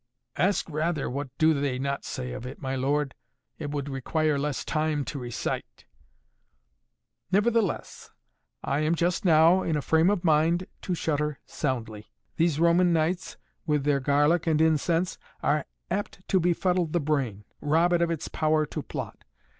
[0.35, 3.13] "Ask rather, what do they not say of it, my lord!
[3.59, 5.85] It would require less time to recite"
[7.31, 8.09] "Nevertheless,
[8.63, 12.11] I am just now in a frame of mind to shudder soundly.
[12.37, 13.37] These Roman nights,
[13.67, 18.27] with their garlic and incense, are apt to befuddle the brain, rob it of its
[18.27, 19.23] power to plot.